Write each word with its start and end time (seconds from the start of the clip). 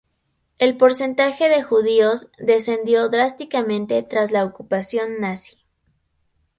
El 0.57 0.77
porcentaje 0.77 1.47
de 1.47 1.61
judíos 1.61 2.31
descendió 2.39 3.09
drásticamente 3.09 4.01
tras 4.01 4.31
la 4.31 4.45
ocupación 4.45 5.19
nazi. 5.19 5.63